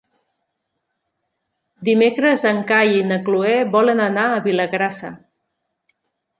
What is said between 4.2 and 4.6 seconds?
a